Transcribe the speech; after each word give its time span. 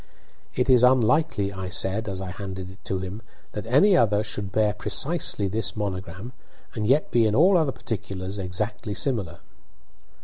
"It 0.55 0.67
is 0.67 0.83
unlikely," 0.83 1.53
I 1.53 1.69
said, 1.69 2.09
as 2.09 2.21
I 2.21 2.31
handed 2.31 2.71
it 2.71 2.83
to 2.85 2.97
him, 2.97 3.21
"that 3.51 3.67
any 3.67 3.95
other 3.95 4.23
should 4.23 4.51
bear 4.51 4.73
precisely 4.73 5.47
this 5.47 5.77
monogram, 5.77 6.33
and 6.73 6.87
yet 6.87 7.11
be 7.11 7.27
in 7.27 7.35
all 7.35 7.55
other 7.55 7.71
particulars 7.71 8.39
exactly 8.39 8.95
similar." 8.95 9.41